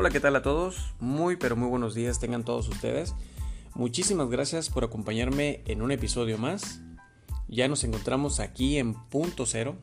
[0.00, 0.94] Hola, ¿qué tal a todos?
[1.00, 3.16] Muy, pero muy buenos días tengan todos ustedes.
[3.74, 6.80] Muchísimas gracias por acompañarme en un episodio más.
[7.48, 9.74] Ya nos encontramos aquí en Punto Cero,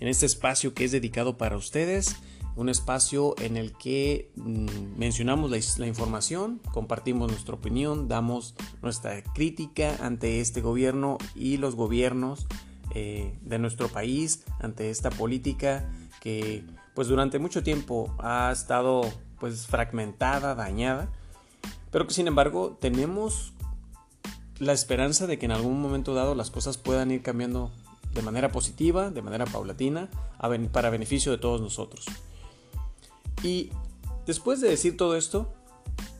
[0.00, 2.16] en este espacio que es dedicado para ustedes,
[2.56, 9.98] un espacio en el que mm, mencionamos la, información, compartimos nuestra opinión, damos nuestra crítica
[10.00, 12.48] ante este gobierno y los gobiernos
[12.96, 15.88] eh, de nuestro país, ante esta política
[16.20, 16.64] que
[17.00, 19.00] pues durante mucho tiempo ha estado
[19.38, 21.08] pues fragmentada, dañada,
[21.90, 23.54] pero que sin embargo tenemos
[24.58, 27.70] la esperanza de que en algún momento dado las cosas puedan ir cambiando
[28.12, 30.10] de manera positiva, de manera paulatina,
[30.72, 32.04] para beneficio de todos nosotros.
[33.42, 33.70] Y
[34.26, 35.50] después de decir todo esto,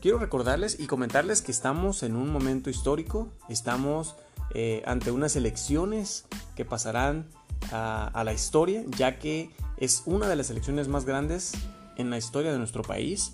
[0.01, 4.15] quiero recordarles y comentarles que estamos en un momento histórico, estamos
[4.55, 7.27] eh, ante unas elecciones que pasarán
[7.71, 11.53] a la historia, ya que es una de las elecciones más grandes
[11.97, 13.33] en la historia de nuestro país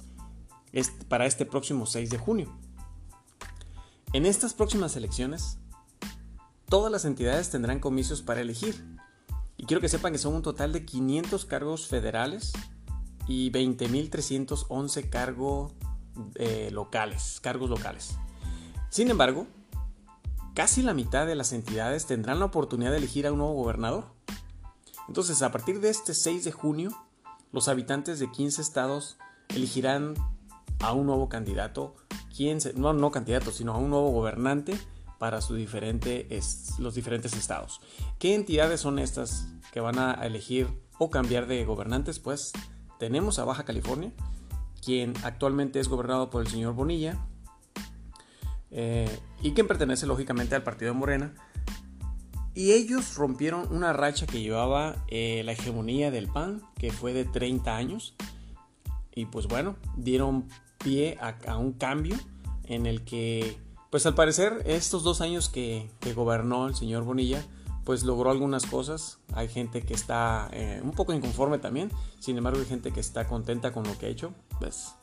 [1.09, 2.57] para este próximo 6 de junio.
[4.13, 5.57] En estas próximas elecciones,
[6.69, 8.81] todas las entidades tendrán comicios para elegir.
[9.57, 12.53] Y quiero que sepan que son un total de 500 cargos federales
[13.27, 15.73] y 20.311 cargos
[16.35, 18.15] eh, locales, cargos locales.
[18.89, 19.47] Sin embargo,
[20.53, 24.15] casi la mitad de las entidades tendrán la oportunidad de elegir a un nuevo gobernador.
[25.07, 26.91] Entonces, a partir de este 6 de junio,
[27.51, 29.17] los habitantes de 15 estados
[29.49, 30.15] elegirán
[30.79, 31.95] a un nuevo candidato,
[32.75, 34.77] no, no candidato, sino a un nuevo gobernante
[35.17, 35.55] para los
[36.95, 37.81] diferentes estados.
[38.19, 40.67] ¿Qué entidades son estas que van a elegir
[40.99, 42.19] o cambiar de gobernantes?
[42.19, 42.51] Pues
[42.99, 44.11] tenemos a Baja California,
[44.83, 47.17] quien actualmente es gobernado por el señor Bonilla,
[48.69, 51.33] eh, y quien pertenece lógicamente al partido de Morena,
[52.57, 57.23] y ellos rompieron una racha que llevaba eh, la hegemonía del PAN, que fue de
[57.23, 58.15] 30 años.
[59.13, 60.47] Y pues bueno, dieron
[60.79, 62.15] pie a, un cambio
[62.63, 63.59] en el que,
[63.91, 67.45] pues al parecer, estos dos años que, gobernó el señor Bonilla,
[67.85, 69.19] pues logró algunas cosas.
[69.33, 71.91] Hay gente que está eh, un poco inconforme también.
[72.17, 74.33] Sin embargo, hay gente que está contenta con lo que ha hecho.
[74.57, 74.95] Pues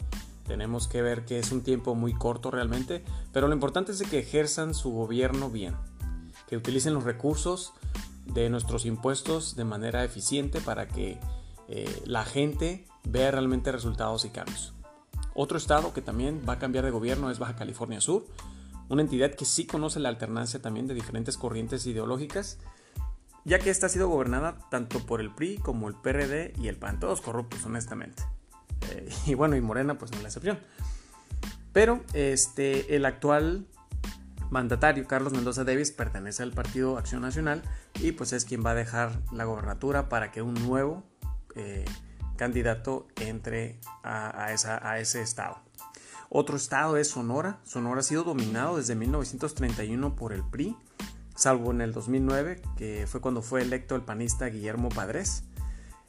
[0.44, 3.04] tenemos que ver que es un tiempo muy corto realmente.
[3.32, 5.76] Pero lo importante es que ejerzan su gobierno bien
[6.56, 7.72] utilicen los recursos
[8.26, 11.18] de nuestros impuestos de manera eficiente para que
[11.68, 14.72] eh, la gente vea realmente resultados y cambios.
[15.34, 18.26] Otro estado que también va a cambiar de gobierno es Baja California Sur,
[18.88, 22.58] una entidad que sí conoce la alternancia también de diferentes corrientes ideológicas,
[23.44, 26.76] ya que esta ha sido gobernada tanto por el PRI como el PRD y el
[26.76, 28.22] PAN, todos corruptos honestamente.
[28.90, 30.58] Eh, y bueno, y Morena pues no es la excepción.
[31.72, 33.66] Pero este, el actual
[34.54, 37.62] mandatario Carlos Mendoza Davis pertenece al Partido Acción Nacional
[38.00, 41.02] y pues es quien va a dejar la gobernatura para que un nuevo
[41.56, 41.84] eh,
[42.36, 45.58] candidato entre a, a ese estado.
[46.28, 47.58] Otro estado es Sonora.
[47.64, 50.76] Sonora ha sido dominado desde 1931 por el PRI,
[51.34, 55.42] salvo en el 2009, que fue cuando fue electo el panista Guillermo Padres.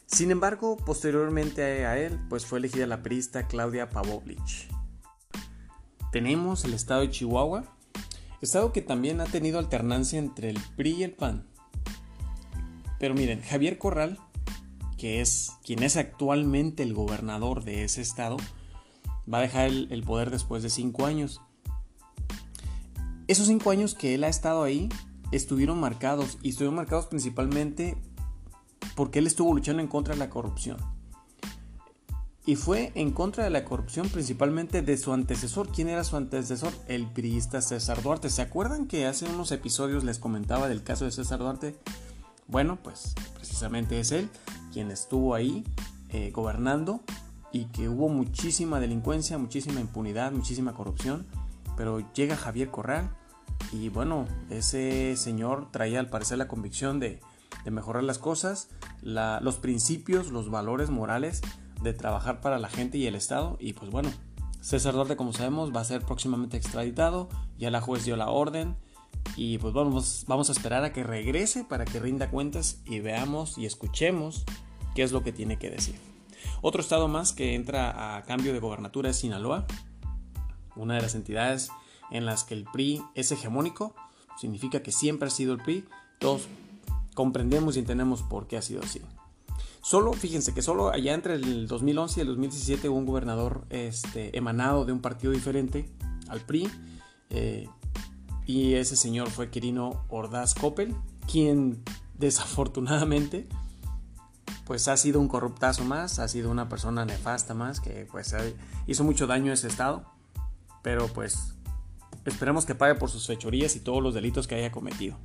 [0.05, 4.69] Sin embargo, posteriormente a él, pues fue elegida la priista Claudia Pavlovich.
[6.11, 7.74] Tenemos el estado de Chihuahua,
[8.41, 11.47] Estado que también ha tenido alternancia entre el PRI y el PAN.
[12.99, 14.19] Pero miren, Javier Corral,
[14.97, 18.37] que es quien es actualmente el gobernador de ese estado,
[19.31, 21.41] va a dejar el, poder después de cinco años.
[23.27, 24.89] Esos cinco años que él ha estado ahí
[25.31, 27.97] estuvieron marcados y estuvieron marcados principalmente
[28.95, 30.94] porque él estuvo luchando en contra de la corrupción
[32.45, 35.69] y fue en contra de la corrupción principalmente de su antecesor.
[35.69, 36.71] ¿Quién era su antecesor?
[36.87, 38.29] El priista César Duarte.
[38.29, 41.75] ¿Se acuerdan que hace unos episodios les comentaba del caso de César Duarte?
[42.47, 44.29] Bueno, pues precisamente es él
[44.71, 45.63] quien estuvo ahí
[46.09, 47.01] eh, gobernando
[47.51, 51.25] y que hubo muchísima delincuencia, muchísima impunidad, muchísima corrupción.
[51.75, 53.09] Pero llega Javier Corral
[53.71, 57.21] y bueno, ese señor traía al parecer la convicción de,
[57.65, 58.69] mejorar las cosas,
[59.01, 61.41] los principios, los valores morales
[61.85, 63.55] de trabajar para la gente y el Estado.
[63.61, 64.11] Y pues bueno,
[64.59, 67.29] César Duarte, como sabemos, va a ser próximamente extraditado.
[67.57, 68.75] Ya la juez dio la orden.
[69.37, 73.57] Y pues vamos, vamos a esperar a que regrese para que rinda cuentas y veamos
[73.57, 74.43] y escuchemos
[74.93, 75.95] qué es lo que tiene que decir.
[76.61, 79.65] Otro estado más que entra a cambio de gobernatura es Sinaloa,
[80.75, 81.71] una de las entidades
[82.11, 83.95] en las que el PRI es hegemónico,
[84.37, 85.85] significa que siempre ha sido el PRI,
[86.19, 86.47] todos
[87.13, 89.01] comprendemos y entendemos por qué ha sido así.
[89.85, 94.35] Solo, fíjense que solo allá entre el 2011 y el 2017 hubo un gobernador este,
[94.35, 95.87] emanado de un partido diferente
[96.27, 96.67] al PRI.
[97.29, 97.69] Eh,
[98.47, 100.95] y ese señor fue Quirino Ordaz Coppel,
[101.31, 101.83] quien
[102.17, 103.47] desafortunadamente
[104.65, 108.35] pues ha sido un corruptazo más, ha sido una persona nefasta más que pues
[108.87, 110.03] hizo mucho daño a ese estado,
[110.81, 111.53] pero pues
[112.25, 115.19] esperemos que pague por sus fechorías y todos los delitos que haya cometido.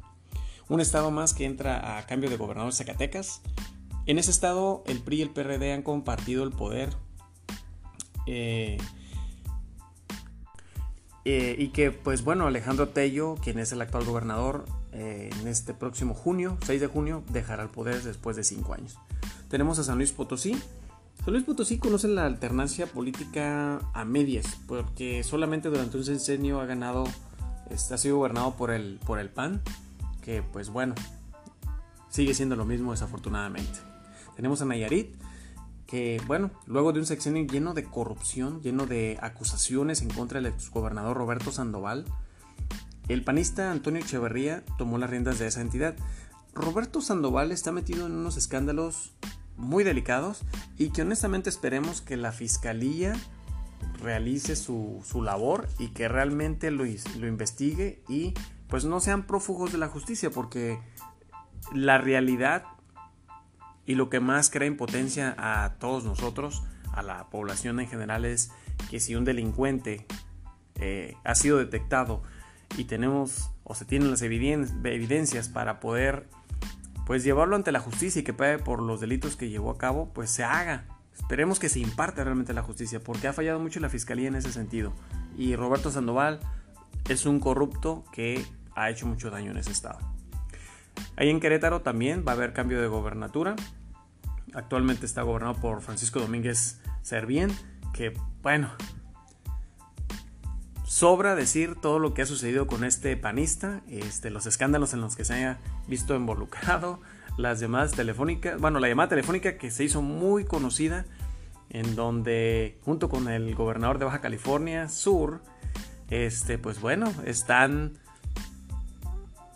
[0.69, 3.41] Un estado más que entra a cambio de gobernador Zacatecas.
[4.11, 6.91] En ese estado el PRI y el PRD han compartido el poder
[8.27, 8.77] eh,
[11.25, 15.75] eh, y que pues bueno Alejandro Tello, quien es el actual gobernador, eh, en este
[15.75, 18.99] próximo junio, 6 de junio, dejará el poder después de 5 años.
[19.49, 20.61] Tenemos a San Luis Potosí.
[21.25, 26.67] San Luis Potosí conoce la alternancia política a medias, porque solamente durante un sexenio ha
[26.67, 27.05] ganado,
[27.71, 29.62] ha sido gobernado por el, por el PAN,
[30.21, 30.97] que pues bueno,
[32.09, 33.90] sigue siendo lo mismo desafortunadamente.
[34.41, 35.17] Tenemos a Nayarit,
[35.87, 40.51] que bueno, luego de un sexenio lleno de corrupción, lleno de acusaciones en contra del
[40.51, 42.07] exgobernador Roberto Sandoval,
[43.09, 45.95] el panista Antonio Echeverría tomó las riendas de esa entidad.
[46.55, 49.13] Roberto Sandoval está metido en unos escándalos
[49.59, 50.41] muy delicados
[50.79, 53.13] y que honestamente esperemos que la fiscalía
[54.03, 58.33] realice su, labor y que realmente lo, lo investigue y
[58.69, 60.81] pues no sean prófugos de la justicia porque
[61.75, 62.65] la realidad
[63.91, 68.53] y lo que más crea impotencia a todos nosotros, a la población en general, es
[68.89, 70.07] que si un delincuente
[70.77, 72.23] eh, ha sido detectado
[72.79, 76.29] y tenemos o se tienen las evidencias para poder
[77.05, 80.13] pues llevarlo ante la justicia y que pague por los delitos que llevó a cabo,
[80.15, 80.85] pues se haga.
[81.13, 84.53] Esperemos que se imparte realmente la justicia, porque ha fallado mucho la fiscalía en ese
[84.53, 84.93] sentido.
[85.37, 86.39] Y Roberto Sandoval
[87.09, 88.45] es un corrupto que
[88.77, 89.99] ha hecho mucho daño en ese estado.
[91.17, 93.57] Ahí en Querétaro también va a haber cambio de gobernatura.
[94.55, 97.50] Actualmente está gobernado por Francisco Domínguez Servién,
[97.93, 98.70] que bueno,
[100.87, 105.17] sobra decir todo lo que ha sucedido con este panista, este, los escándalos en los
[105.17, 107.00] que se haya visto involucrado,
[107.37, 111.06] las llamadas telefónicas, bueno, la llamada telefónica que se hizo muy conocida,
[111.70, 115.43] en donde junto con el gobernador de Baja California Sur,
[116.11, 117.93] este, pues bueno, están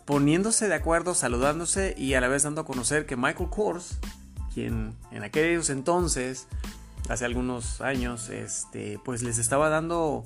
[0.05, 3.99] poniéndose de acuerdo, saludándose y a la vez dando a conocer que Michael Kors,
[4.55, 6.47] quien en aquellos entonces,
[7.09, 10.23] hace algunos años, este, pues les estaba dando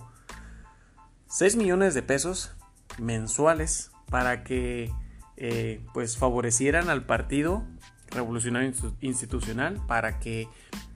[1.27, 2.51] 6 millones de pesos
[2.99, 4.91] mensuales para que
[5.35, 7.63] eh, pues favorecieran al partido
[8.11, 8.71] revolucionario
[9.01, 10.47] institucional para que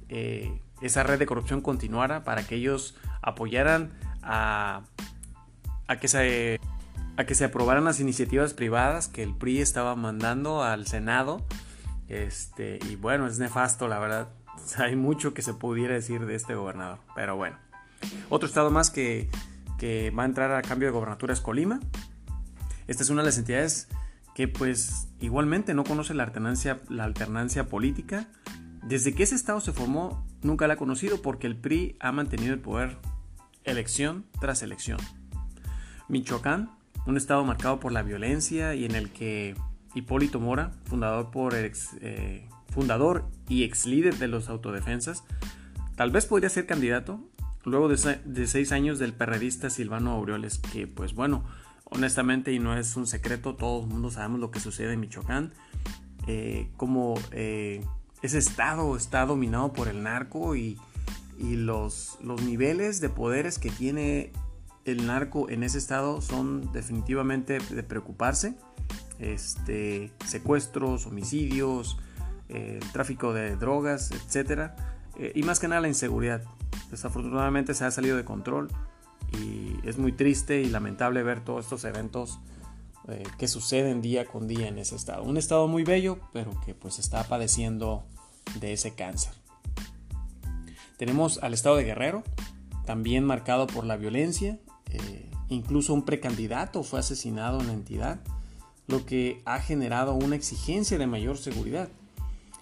[0.10, 4.84] eh, esa red de corrupción continuara para que ellos apoyaran a,
[6.00, 6.60] que se,
[7.18, 11.46] a que se aprobaran las iniciativas privadas que el PRI estaba mandando al Senado
[12.14, 14.30] este, y bueno es nefasto la verdad
[14.78, 17.58] hay mucho que se pudiera decir de este gobernador pero bueno
[18.30, 19.30] otro estado más que
[19.84, 21.82] que va a entrar a cambio de gobernatura es Colima.
[22.88, 23.90] Esta es una de las entidades
[24.34, 28.28] que pues igualmente no conoce la alternancia, la alternancia política.
[28.82, 32.54] Desde que ese estado se formó nunca la ha conocido porque el PRI ha mantenido
[32.54, 32.98] el poder
[33.66, 35.00] elección tras elección.
[36.08, 36.72] Michoacán,
[37.06, 39.54] un estado marcado por la violencia y en el que
[39.96, 45.24] Hipólito Mora, fundador, por eh, fundador y ex líder de los autodefensas,
[45.96, 47.20] tal vez podría ser candidato,
[47.64, 51.44] luego de, seis años del perredista Silvano Aureoles, que pues bueno,
[51.86, 55.54] honestamente y no es un secreto, todo el mundo sabemos lo que sucede en Michoacán,
[56.28, 57.86] eh, como eh,
[58.22, 60.78] ese estado está dominado por el narco y,
[61.40, 64.32] los, los niveles de poderes que tiene
[64.86, 68.56] el narco en ese estado son definitivamente de preocuparse.
[69.20, 71.98] Este, secuestros, homicidios,
[72.50, 74.72] eh, tráfico de drogas, etc.
[75.36, 76.44] y más que nada la inseguridad.
[76.92, 78.70] Desafortunadamente se ha salido de control
[79.32, 82.40] y es muy triste y lamentable ver todos estos eventos
[83.08, 85.24] eh, que suceden día con día en ese estado.
[85.24, 88.06] Un estado muy bello, pero que pues está padeciendo
[88.60, 89.34] de ese cáncer.
[90.98, 92.24] Tenemos al estado de Guerrero,
[92.86, 94.58] también marcado por la violencia.
[94.90, 98.22] Eh, incluso un precandidato fue asesinado en la entidad,
[98.88, 101.90] lo que ha generado una exigencia de mayor seguridad.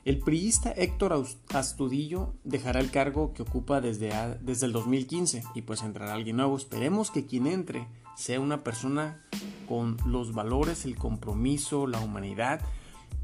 [0.03, 4.11] El priista Héctor Astudillo dejará el cargo que ocupa desde,
[4.41, 6.57] desde el 2015 y pues entrará alguien nuevo.
[6.57, 9.21] Esperemos que quien entre sea una persona
[9.67, 12.61] con los valores, el compromiso, la humanidad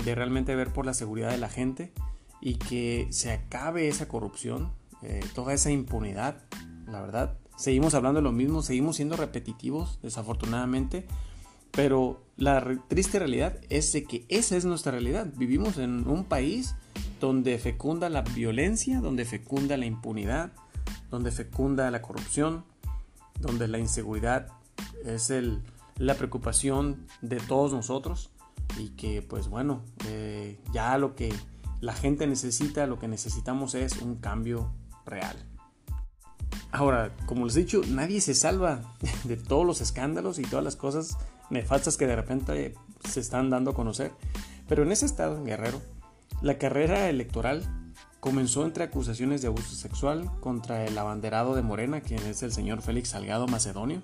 [0.03, 1.91] de realmente ver por la seguridad de la gente
[2.41, 6.43] y que se acabe esa corrupción, eh, toda esa impunidad.
[6.85, 11.07] La verdad, seguimos hablando de lo mismo, seguimos siendo repetitivos, desafortunadamente,
[11.71, 15.27] pero la triste realidad es de que esa es nuestra realidad.
[15.35, 16.75] Vivimos en un país
[17.19, 20.51] donde fecunda la violencia, donde fecunda la impunidad,
[21.09, 22.63] donde fecunda la corrupción,
[23.39, 24.47] donde la inseguridad
[25.05, 25.61] es el,
[25.97, 28.29] la preocupación de todos nosotros
[28.77, 31.33] y que pues bueno, eh, ya lo que
[31.81, 34.71] la gente necesita, lo que necesitamos es un cambio
[35.05, 35.37] real.
[36.71, 38.81] Ahora, como les he dicho, nadie se salva
[39.23, 41.17] de todos los escándalos y todas las cosas
[41.49, 42.75] nefastas que de repente
[43.07, 44.11] se están dando a conocer.
[44.67, 45.81] Pero en ese estado, Guerrero,
[46.41, 47.63] la carrera electoral
[48.19, 52.81] comenzó entre acusaciones de abuso sexual contra el abanderado de Morena, quien es el señor
[52.81, 54.01] Félix Salgado Macedonio.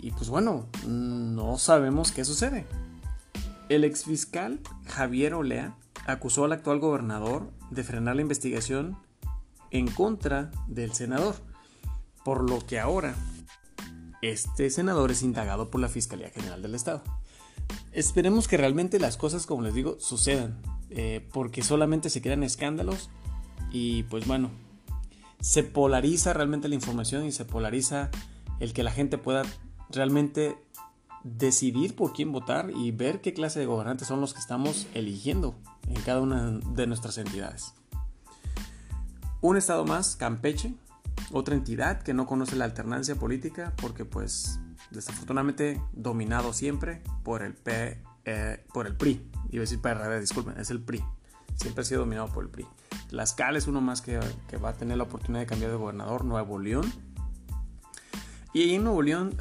[0.00, 2.66] Y pues bueno, no sabemos qué sucede.
[3.68, 5.74] El exfiscal Javier Olea
[6.06, 8.98] acusó al actual gobernador de frenar la investigación
[9.70, 11.36] en contra del senador,
[12.24, 13.14] por lo que ahora
[14.22, 17.02] este senador es indagado por la Fiscalía General del Estado.
[17.92, 20.60] Esperemos que realmente las cosas, como les digo, sucedan,
[20.90, 23.10] eh, porque solamente se crean escándalos
[23.70, 24.50] y pues bueno,
[25.40, 28.10] se polariza realmente la información y se polariza
[28.60, 29.42] el que la gente pueda
[29.90, 30.56] realmente
[31.24, 35.54] decidir por quién votar y ver qué clase de gobernantes son los que estamos eligiendo
[35.88, 37.74] en cada una de nuestras entidades.
[39.40, 40.74] Un estado más, Campeche,
[41.32, 44.60] otra entidad que no conoce la alternancia política porque pues
[44.90, 49.30] desafortunadamente dominado siempre por el, P, eh, por el PRI.
[49.50, 51.02] Iba a decir PRD, disculpen, es el PRI.
[51.56, 52.66] Siempre ha sido dominado por el PRI.
[53.08, 56.24] Tlaxcala es uno más que, que va a tener la oportunidad de cambiar de gobernador,
[56.24, 56.90] Nuevo León.
[58.52, 59.36] Y ahí en Nuevo León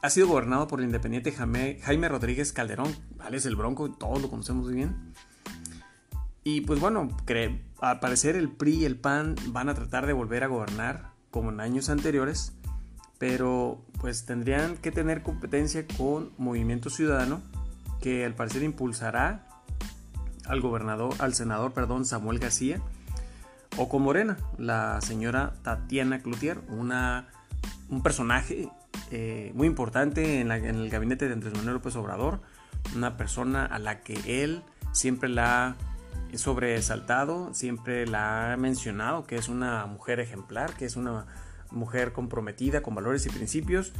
[0.00, 3.36] ha sido gobernado por el independiente Jaime, Jaime Rodríguez Calderón, ¿vale?
[3.36, 5.12] Es el Bronco, todos lo conocemos muy bien.
[6.44, 7.08] Y pues bueno,
[7.82, 11.50] al parecer el PRI y el PAN van a tratar de volver a gobernar como
[11.50, 12.52] en años anteriores,
[13.18, 17.42] pero pues tendrían que tener competencia con Movimiento Ciudadano,
[18.00, 19.48] que al parecer impulsará
[20.46, 22.80] al gobernador, al senador, perdón, Samuel García,
[23.76, 27.30] o con Morena, la señora Tatiana Cloutier, una,
[27.88, 28.68] un personaje
[29.10, 32.42] eh, muy importante en, el gabinete de Andrés Manuel López Obrador,
[32.94, 34.62] una persona a la que él
[34.92, 35.91] siempre la ha
[36.34, 41.26] sobresaltado, siempre la ha mencionado, que es una mujer ejemplar, que es una
[41.70, 43.92] mujer comprometida con valores y principios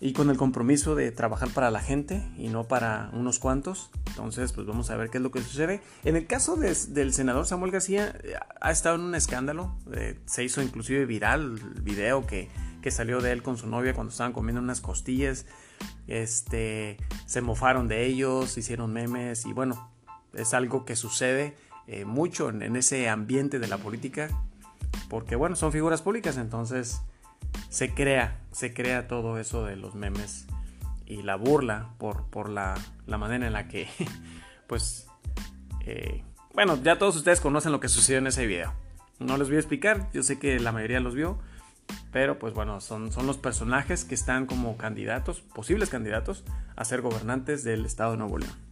[0.00, 3.90] y con el compromiso de trabajar para la gente y no para unos cuantos.
[4.06, 5.82] Entonces, pues vamos a ver qué es lo que sucede.
[6.04, 9.76] En el caso del senador Samuel García, eh, ha estado en un escándalo.
[9.92, 12.48] Eh, se hizo inclusive viral el video que
[12.82, 15.46] que salió de él con su novia cuando estaban comiendo unas costillas.
[16.06, 16.96] Este,
[17.26, 19.90] se mofaron de ellos, hicieron memes y bueno,
[20.34, 21.56] es algo que sucede
[21.86, 24.28] eh, mucho en, ese ambiente de la política
[25.08, 27.00] porque bueno, son figuras públicas, entonces
[27.70, 30.46] se crea, se crea todo eso de los memes
[31.06, 32.74] y la burla por, por la,
[33.06, 33.88] la manera en la que
[34.66, 35.06] pues
[35.86, 36.22] eh,
[36.54, 38.74] bueno, ya todos ustedes conocen lo que sucedió en ese video.
[39.18, 41.38] No les voy a explicar, yo sé que la mayoría los vio,
[42.12, 46.44] pero pues bueno, son, son los personajes que están como candidatos, posibles candidatos,
[46.76, 48.67] a ser gobernantes del estado de Nuevo León.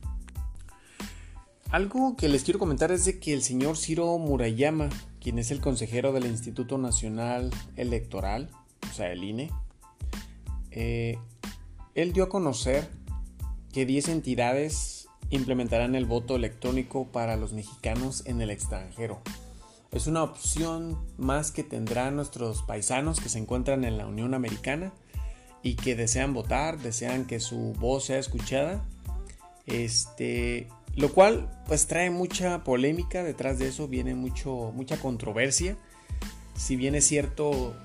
[1.76, 4.88] Algo que les quiero comentar es de que el señor Ciro Murayama,
[5.20, 8.48] quien es el consejero del Instituto Nacional Electoral,
[8.90, 9.50] o sea, el INE,
[10.70, 11.18] eh,
[11.94, 12.88] él dio a conocer
[13.74, 19.20] que 10 entidades implementarán el voto electrónico para los mexicanos en el extranjero.
[19.92, 24.94] Es una opción más que tendrán nuestros paisanos que se encuentran en la Unión Americana
[25.62, 28.82] y que desean votar, desean que su voz sea escuchada.
[29.66, 35.76] Este, lo cual pues trae mucha polémica, detrás de eso viene mucho, mucha controversia.
[36.56, 37.76] Si bien es cierto,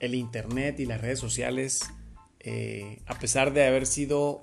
[0.00, 1.82] el Internet y las redes sociales,
[2.40, 4.40] eh, a pesar de haber sido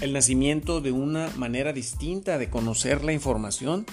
[0.00, 3.84] el nacimiento de una manera distinta de conocer la información,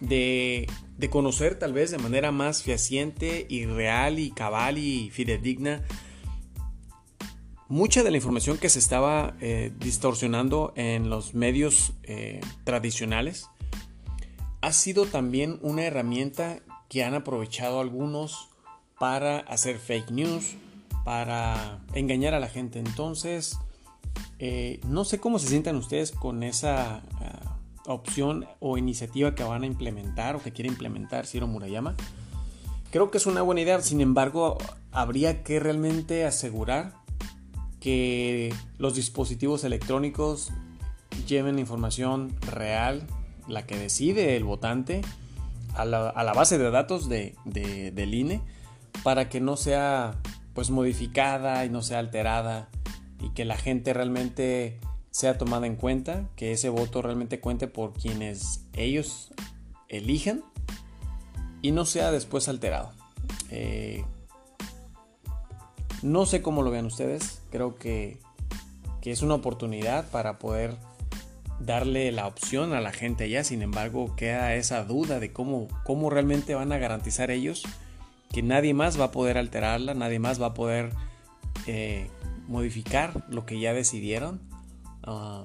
[0.00, 0.68] de,
[1.10, 5.82] conocer tal vez de manera más fehaciente y real y cabal y fidedigna
[7.68, 13.48] mucha de la información que se estaba eh, distorsionando en los medios eh, tradicionales
[14.60, 18.48] ha sido también una herramienta que han aprovechado algunos
[18.98, 20.54] para hacer fake news,
[21.04, 22.78] para engañar a la gente.
[22.78, 23.58] Entonces,
[24.38, 29.62] eh, no sé cómo se sientan ustedes con esa ah, opción o iniciativa que van
[29.62, 31.94] a implementar o que quiere implementar Ciro Murayama.
[32.90, 34.56] Creo que es una buena idea, sin embargo,
[34.90, 36.94] habría que realmente asegurar
[37.80, 40.50] que los dispositivos electrónicos
[41.26, 43.06] lleven información real,
[43.46, 45.02] la que decide el votante,
[45.74, 48.42] a la, base de datos de, del INE,
[49.02, 50.16] para que no sea
[50.54, 52.68] pues modificada y no sea alterada
[53.20, 54.80] y que la gente realmente
[55.10, 59.32] sea tomada en cuenta, que ese voto realmente cuente por quienes ellos
[59.88, 60.42] elijan
[61.62, 62.92] y no sea después alterado.
[63.50, 64.04] Eh,
[66.02, 68.18] no sé cómo lo vean ustedes, creo que,
[69.00, 70.76] que, es una oportunidad para poder
[71.60, 73.44] darle la opción a la gente allá.
[73.44, 77.64] Sin embargo, queda esa duda de cómo, cómo realmente van a garantizar ellos
[78.32, 80.92] que nadie más va a poder alterarla, nadie más va a poder
[81.66, 82.08] eh,
[82.46, 84.40] modificar lo que ya decidieron.
[85.02, 85.44] Ah,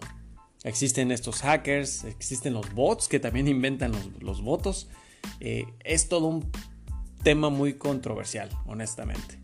[0.64, 4.90] existen estos hackers, existen los bots que también inventan los, votos.
[5.40, 6.52] Eh, es todo un
[7.24, 9.43] tema muy controversial, honestamente.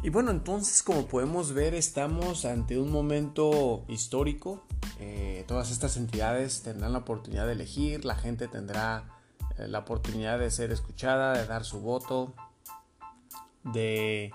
[0.00, 4.64] Y bueno, entonces como podemos ver estamos ante un momento histórico.
[5.00, 9.10] Eh, todas estas entidades tendrán la oportunidad de elegir, la gente tendrá
[9.58, 12.32] eh, la oportunidad de ser escuchada, de dar su voto,
[13.64, 14.30] de,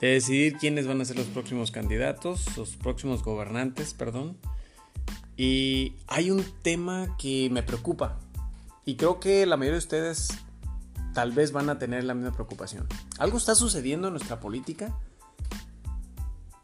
[0.00, 4.36] de decidir quiénes van a ser los próximos candidatos, los próximos gobernantes, perdón.
[5.36, 8.18] Y hay un tema que me preocupa
[8.84, 10.30] y creo que la mayoría de ustedes
[11.18, 12.86] tal vez van a tener la misma preocupación.
[13.18, 14.96] Algo está sucediendo en nuestra política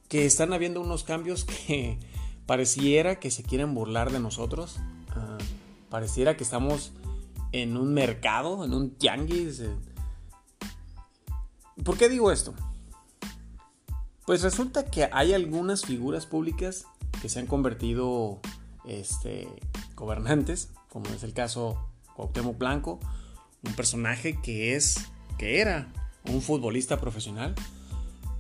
[0.07, 1.99] que están habiendo unos cambios que
[2.47, 4.77] pareciera que se quieren burlar de nosotros.
[5.09, 5.39] Ah,
[5.91, 6.93] pareciera que estamos
[7.51, 9.61] en un mercado, en un tianguis.
[11.83, 12.55] ¿Por qué digo esto?
[14.25, 16.87] Pues resulta que hay algunas figuras públicas
[17.21, 18.39] que se han convertido
[18.85, 19.49] este,
[19.97, 23.01] gobernantes, como es el caso Cuauhtémoc Blanco,
[23.67, 25.93] un personaje que es, que era
[26.29, 27.55] un futbolista profesional,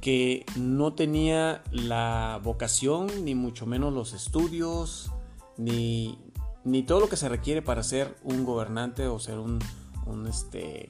[0.00, 5.10] que no tenía la vocación, ni mucho menos los estudios,
[5.56, 6.18] ni,
[6.64, 9.60] ni todo lo que se requiere para ser un gobernante o ser un,
[10.06, 10.88] un, este,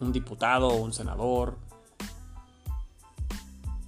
[0.00, 1.56] un diputado o un senador.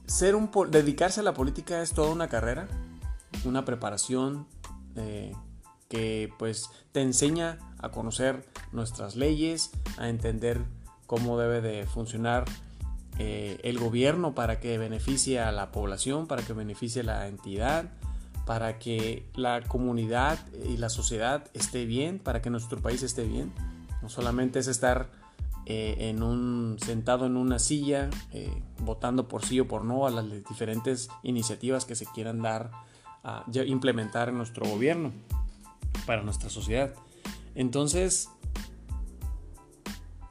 [0.06, 2.68] Ser un, dedicarse a la política es toda una carrera,
[3.44, 4.46] una preparación
[4.96, 5.32] eh,
[5.94, 10.62] que pues te enseña a conocer nuestras leyes, a entender
[11.06, 12.44] cómo debe de funcionar
[13.18, 17.90] eh, el gobierno para que beneficie a la población, para que beneficie a la entidad,
[18.44, 23.52] para que la comunidad y la sociedad esté bien, para que nuestro país esté bien.
[24.02, 25.10] No solamente es estar
[25.66, 30.10] eh, en un, sentado en una silla, eh, votando por sí o por no a
[30.10, 32.72] las diferentes iniciativas que se quieran dar
[33.22, 35.10] a implementar en nuestro gobierno,
[36.06, 36.94] para nuestra sociedad.
[37.54, 38.28] Entonces,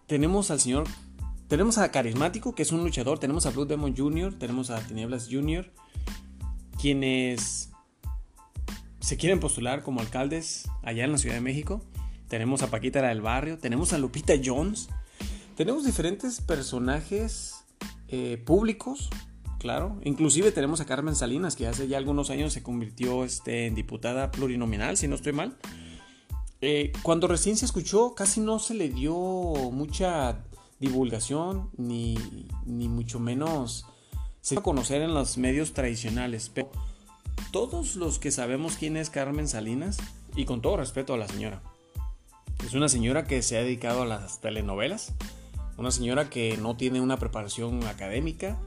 [0.07, 0.87] tenemos al señor,
[1.47, 5.27] tenemos a Carismático, que es un luchador, tenemos a Blue Demon Jr., tenemos a Tinieblas
[5.31, 5.71] Jr.,
[6.79, 7.71] quienes
[8.99, 11.81] se quieren postular como alcaldes allá en la Ciudad de México.
[12.27, 14.89] Tenemos a Paquita la del Barrio, tenemos a Lupita Jones,
[15.55, 17.65] tenemos diferentes personajes
[18.07, 19.09] eh, públicos,
[19.63, 19.97] claro.
[20.03, 24.29] Inclusive tenemos a Carmen Salinas, que hace ya algunos años se convirtió este, en diputada
[24.29, 25.55] plurinominal, si no estoy mal.
[26.59, 30.43] Eh, cuando recién se escuchó, casi no se le dio mucha
[30.81, 32.17] divulgación, ni,
[32.65, 33.85] ni mucho menos
[34.41, 36.51] se va a conocer en los medios tradicionales.
[36.53, 36.69] Pero
[37.53, 39.97] todos los que sabemos quién es Carmen Salinas,
[40.35, 41.61] y con todo respeto a la señora,
[42.65, 45.13] es una señora que se ha dedicado a las telenovelas,
[45.77, 48.59] una señora que no tiene una preparación académica,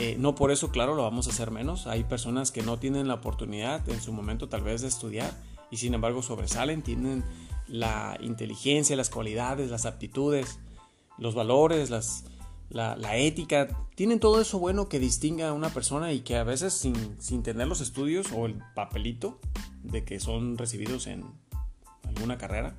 [0.00, 1.86] eh, no por eso, claro, lo vamos a hacer menos.
[1.86, 5.30] Hay personas que no tienen la oportunidad en su momento tal vez de estudiar
[5.70, 7.22] y sin embargo sobresalen, tienen
[7.68, 10.58] la inteligencia, las cualidades, las aptitudes,
[11.18, 11.90] los valores,
[12.70, 16.72] la, ética, tienen todo eso bueno que distinga a una persona y que a veces
[16.72, 19.38] sin, tener los estudios o el papelito
[19.82, 21.24] de que son recibidos en
[22.04, 22.74] alguna carrera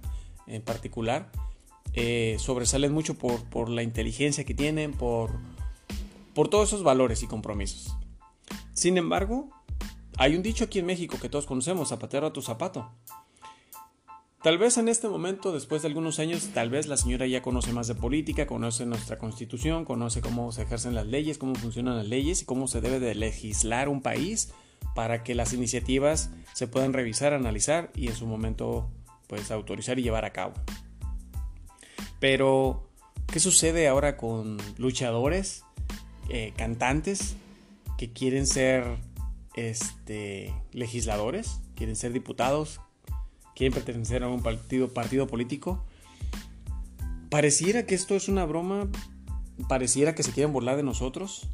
[0.47, 1.31] en particular,
[1.93, 5.39] eh, sobresalen mucho por, la inteligencia que tienen, por,
[6.33, 7.95] por todos esos valores y compromisos.
[8.73, 9.49] Sin embargo,
[10.17, 12.91] hay un dicho aquí en México que todos conocemos, zapatero a tu zapato.
[14.41, 17.73] Tal vez en este momento, después de algunos años, tal vez la señora ya conoce
[17.73, 22.07] más de política, conoce nuestra constitución, conoce cómo se ejercen las leyes, cómo funcionan las
[22.07, 24.51] leyes y cómo se debe de legislar un país
[24.95, 28.89] para que las iniciativas se puedan revisar, analizar y en su momento
[29.27, 30.53] pues autorizar y llevar a cabo.
[32.19, 32.89] Pero,
[33.31, 35.65] ¿qué sucede ahora con luchadores,
[36.33, 37.35] eh, cantantes
[37.97, 38.85] que quieren ser
[39.53, 42.79] este, legisladores, quieren ser diputados,
[43.53, 45.83] quieren pertenecer a un partido, partido político.
[47.29, 48.87] Pareciera que esto es una broma,
[49.67, 51.49] pareciera que se quieren burlar de nosotros.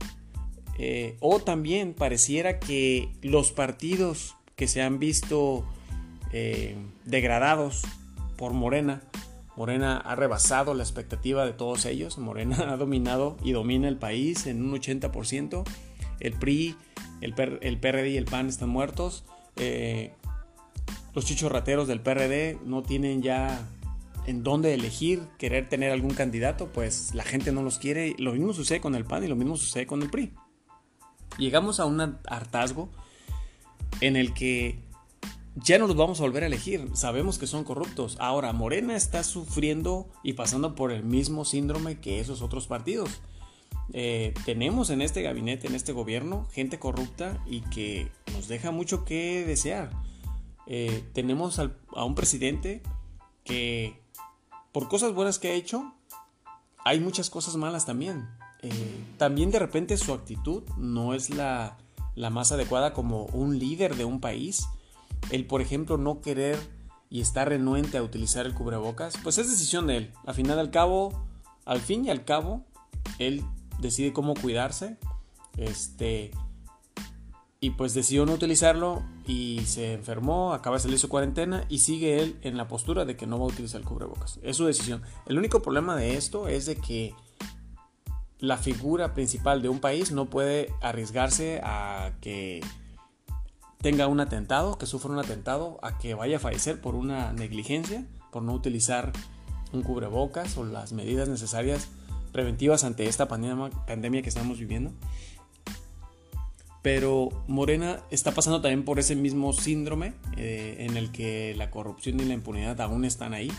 [0.78, 5.66] Eh, o también pareciera que los partidos que se han visto
[6.32, 7.82] eh, degradados
[8.36, 9.02] por Morena,
[9.58, 12.18] Morena ha rebasado la expectativa de todos ellos.
[12.18, 15.64] Morena ha dominado y domina el país en un 80%.
[16.20, 16.76] El PRI
[17.22, 19.24] el, PRD y el PAN están muertos.
[19.56, 20.14] Eh,
[21.14, 23.68] los chichos rateros del PRD no tienen ya
[24.28, 28.16] en dónde elegir, querer tener algún candidato, pues la gente no los quiere.
[28.20, 30.34] Lo mismo sucede con el PAN y lo mismo sucede con el PRI.
[31.38, 32.90] Llegamos a un hartazgo
[34.02, 34.80] en el que
[35.64, 36.90] ya no los vamos a volver a elegir.
[36.94, 38.18] Sabemos que son corruptos.
[38.20, 43.22] Ahora, Morena está sufriendo y pasando por el mismo síndrome que esos otros partidos.
[43.94, 49.06] Eh, tenemos en este gabinete, en este gobierno, gente corrupta y que nos deja mucho
[49.06, 49.92] que desear.
[50.68, 52.84] Eh, tenemos a un presidente
[53.44, 54.02] que,
[54.72, 55.94] por cosas buenas que ha hecho,
[56.84, 58.28] hay muchas cosas malas también.
[58.62, 61.78] Eh, también de repente su actitud no es la
[62.16, 64.68] más adecuada como un líder de un país
[65.32, 66.58] el, por ejemplo, no querer
[67.10, 70.14] y estar renuente a utilizar el cubrebocas, pues es decisión de él.
[70.26, 71.26] Al final al cabo,
[71.66, 72.66] al fin y al cabo,
[73.20, 73.44] él
[73.80, 74.98] decide cómo cuidarse.
[75.58, 76.32] Este.
[77.60, 82.22] Y pues decidió no utilizarlo y se enfermó, acaba de salir su cuarentena y sigue
[82.22, 84.40] él en la postura de que no va a utilizar el cubrebocas.
[84.44, 85.02] Es su decisión.
[85.26, 87.16] El único problema de esto es de que
[88.40, 92.62] la figura principal de un país no puede arriesgarse a que
[93.82, 98.06] tenga un atentado, que sufra un atentado, a que vaya a fallecer por una negligencia,
[98.32, 99.14] por no utilizar
[99.74, 101.88] un cubrebocas o las medidas necesarias
[102.32, 104.92] preventivas ante esta pandemia, que estamos viviendo.
[106.82, 112.20] Pero Morena está pasando también por ese mismo síndrome eh, en el que la corrupción
[112.20, 113.52] y la impunidad aún están ahí.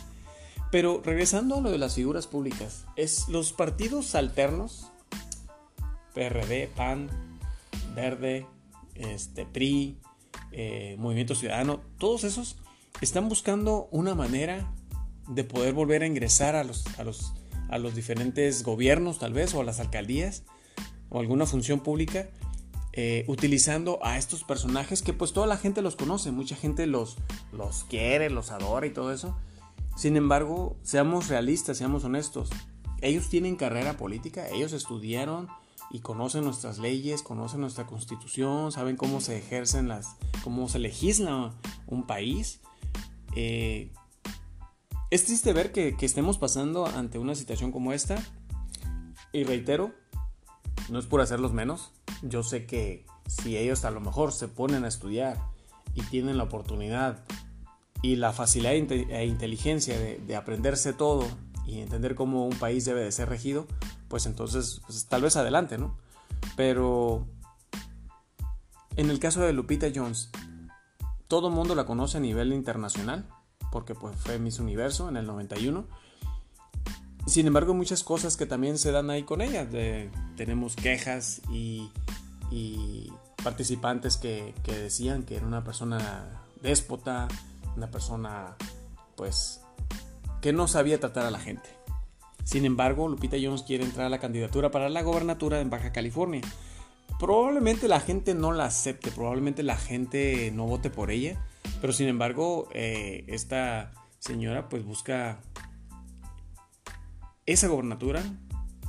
[0.70, 4.90] Pero regresando a lo de las figuras públicas, es los partidos alternos,
[6.14, 7.08] PRD, PAN,
[7.94, 8.46] Verde,
[8.94, 9.98] este, PRI,
[10.52, 12.56] eh, Movimiento Ciudadano, todos esos
[13.00, 14.72] están buscando una manera
[15.28, 17.32] de poder volver a ingresar a los, a los,
[17.68, 20.44] a los diferentes gobiernos tal vez o a las alcaldías
[21.10, 22.28] o alguna función pública
[23.00, 27.16] eh, utilizando a estos personajes que pues toda la gente los conoce, mucha gente los,
[27.52, 29.38] los quiere, los adora y todo eso.
[29.96, 32.50] Sin embargo, seamos realistas, seamos honestos.
[33.00, 35.46] Ellos tienen carrera política, ellos estudiaron
[35.90, 41.54] y conocen nuestras leyes, conocen nuestra constitución, saben cómo se ejercen las, cómo se legisla
[41.86, 42.60] un país.
[43.34, 43.90] Eh,
[45.10, 48.22] es triste ver que, estemos pasando ante una situación como esta.
[49.32, 49.92] Y reitero,
[50.90, 51.92] no es por hacerlos menos.
[52.22, 55.40] Yo sé que si ellos a lo mejor se ponen a estudiar
[55.94, 57.24] y tienen la oportunidad
[58.02, 61.26] y la facilidad e inteligencia de, de aprenderse todo
[61.66, 63.66] y entender cómo un país debe de ser regido,
[64.08, 65.96] pues entonces pues, tal vez adelante, ¿no?
[66.56, 67.26] Pero
[68.96, 70.30] en el caso de Lupita Jones,
[71.28, 73.28] todo mundo la conoce a nivel internacional,
[73.70, 75.86] porque pues fue Miss Universo en el 91.
[77.26, 79.68] Sin embargo, muchas cosas que también se dan ahí con ella.
[80.36, 81.92] tenemos quejas y,
[83.44, 87.28] participantes que, que, decían que era una persona déspota,
[87.76, 88.56] una persona
[89.16, 89.60] pues
[90.40, 91.77] que no sabía tratar a la gente.
[92.48, 96.40] Sin embargo, Lupita Jones quiere entrar a la candidatura para la gobernatura en Baja California.
[97.20, 101.44] Probablemente la gente no la acepte, probablemente la gente no vote por ella,
[101.82, 105.42] pero sin embargo, eh, esta señora pues busca
[107.44, 108.22] esa gobernatura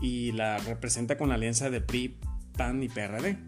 [0.02, 2.18] y la representa con la alianza de PRI,
[2.56, 3.40] PAN y PRD.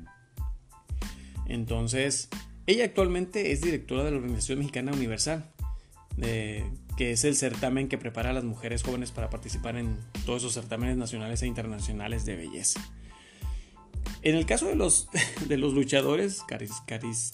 [1.45, 2.27] Entonces,
[2.67, 5.49] ella actualmente es directora de la Organización Mexicana Universal,
[6.21, 10.43] eh, que es el certamen que prepara a las mujeres jóvenes para participar en todos
[10.43, 12.81] esos certámenes nacionales e internacionales de belleza.
[14.23, 15.09] En el caso de los,
[15.47, 16.43] de los luchadores,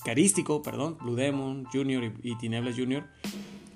[0.04, 3.08] Carístico, perdón, Blue Demon Junior y, Tinieblas Junior,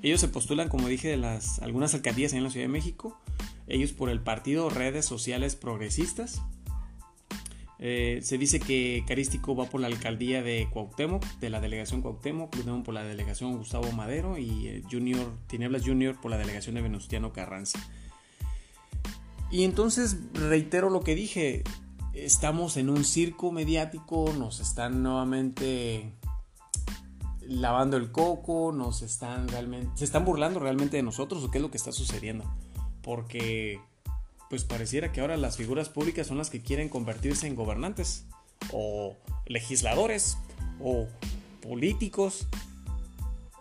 [0.02, 3.20] ellos se postulan, como dije, de las, algunas alcaldías en la Ciudad de México,
[3.67, 6.41] ellos por el partido Redes Sociales Progresistas,
[7.84, 12.56] eh, se dice que Carístico va por la alcaldía de Cuauhtémoc, de la delegación Cuauhtémoc,
[12.56, 16.84] Demon por la delegación Gustavo Madero y eh, Junior, Tinieblas Junior por la delegación de
[16.84, 17.80] Venustiano Carranza.
[19.50, 21.63] Y entonces reitero lo que dije,
[22.13, 26.13] estamos en un circo mediático, nos están nuevamente
[27.41, 31.63] lavando el coco, nos están realmente, se están burlando realmente de nosotros o qué es
[31.63, 32.46] lo que está sucediendo.
[33.02, 33.80] Porque
[34.52, 38.26] pues pareciera que ahora las figuras públicas son las que quieren convertirse en gobernantes
[38.74, 40.38] o legisladores
[40.82, 41.08] o
[41.62, 42.48] políticos.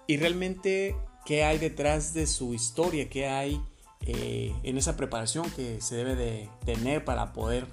[0.08, 3.08] Y realmente, ¿qué hay detrás de su historia?
[3.08, 3.62] ¿Qué hay
[4.00, 7.68] eh, en esa preparación que se debe de tener para poder,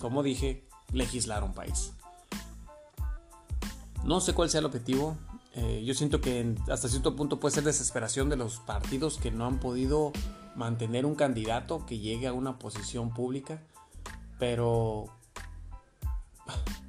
[0.00, 0.64] como dije,
[0.94, 1.92] legislar un país?
[4.02, 5.18] No sé cuál sea el objetivo.
[5.52, 9.44] Eh, yo siento que hasta cierto punto puede ser desesperación de los partidos que no
[9.44, 10.14] han podido
[10.56, 13.62] mantener un candidato que llegue a una posición pública,
[14.38, 15.06] pero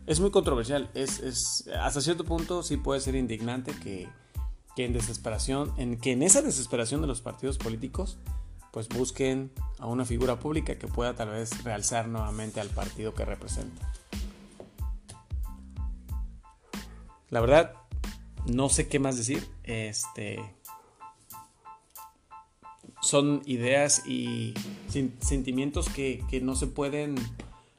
[0.08, 0.90] es muy controversial.
[0.94, 4.10] Es, hasta cierto punto sí puede ser indignante que,
[4.78, 8.18] en desesperación, en que en esa desesperación de los partidos políticos,
[8.72, 13.26] pues busquen a una figura pública que pueda tal vez realzar nuevamente al partido que
[13.26, 13.92] representa.
[17.30, 17.74] La verdad,
[18.46, 19.46] no sé qué más decir.
[19.64, 20.40] Este,
[23.02, 24.54] son ideas y
[25.20, 27.16] sentimientos que, no se pueden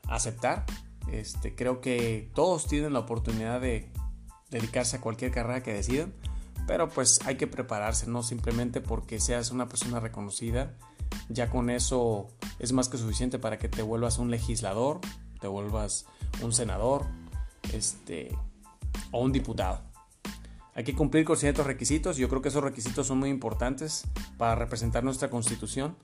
[0.09, 0.65] aceptar.
[1.11, 3.89] Este, creo que todos tienen la oportunidad de
[4.51, 6.13] dedicarse a cualquier carrera que decidan,
[6.67, 10.75] pero pues hay que prepararse, no simplemente porque seas una persona reconocida,
[11.29, 12.29] ya con eso
[12.59, 15.01] es más que suficiente para que te vuelvas un legislador,
[15.41, 16.07] te vuelvas
[16.43, 17.07] un senador,
[17.73, 18.37] este,
[19.11, 19.88] o un diputado.
[20.79, 22.19] Hay que cumplir con ciertos requisitos.
[22.19, 24.05] Yo creo que esos requisitos son muy importantes
[24.37, 25.97] para representar nuestra constitución,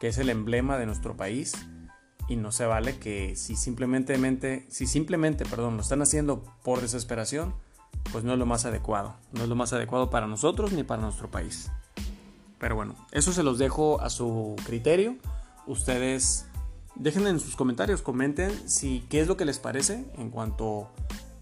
[0.00, 1.52] que es el emblema de nuestro país.
[2.26, 7.54] Y no se vale que si simplemente, si simplemente perdón, lo están haciendo por desesperación,
[8.12, 9.14] pues no es lo más adecuado.
[9.32, 11.70] No es lo más adecuado para nosotros ni para nuestro país.
[12.58, 15.16] Pero bueno, eso se los dejo a su criterio.
[15.66, 16.46] Ustedes
[16.94, 20.88] dejen en sus comentarios, comenten si qué es lo que les parece en cuanto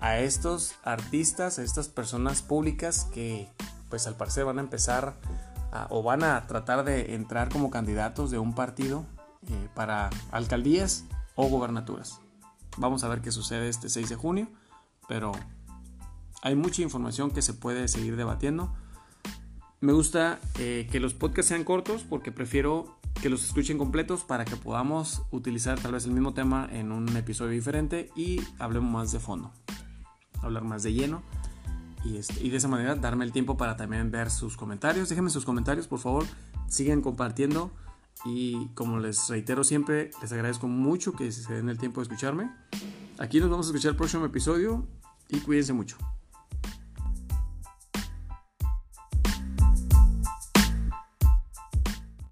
[0.03, 3.49] a estos artistas, a estas personas públicas que
[3.89, 5.17] pues al parecer van a empezar
[5.89, 9.07] o van a tratar de entrar como candidatos de un partido
[9.47, 11.05] eh, para alcaldías
[11.37, 12.21] o gobernaturas.
[12.77, 14.49] Vamos a ver qué sucede este 6 de junio,
[15.09, 15.33] pero
[16.43, 18.75] hay mucha información que se puede seguir debatiendo.
[19.81, 24.45] Me gusta eh, que los podcasts sean cortos porque prefiero que los escuchen completos para
[24.45, 29.13] que podamos utilizar tal vez el mismo tema en un episodio diferente y hablemos más
[29.13, 29.53] de fondo
[30.43, 31.23] hablar más de lleno.
[32.05, 35.09] Y, este, y, de esa manera darme el tiempo para también ver sus comentarios.
[35.09, 36.25] Déjenme sus comentarios, por favor.
[36.69, 37.71] Siguen compartiendo.
[38.25, 42.51] Y como les reitero siempre, les agradezco mucho que se den el tiempo de escucharme.
[43.19, 44.87] Aquí nos vamos a escuchar el próximo episodio
[45.29, 45.97] y cuídense mucho.